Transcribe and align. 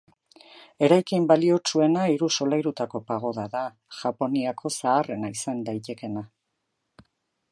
Eraikin 0.85 1.27
baliotsuena 1.31 2.05
hiru 2.13 2.29
solairutako 2.37 3.01
pagoda 3.11 3.45
da, 3.57 3.61
Japoniako 3.99 4.73
zaharrena 4.79 5.31
izan 5.39 5.63
daitekeena. 5.71 6.25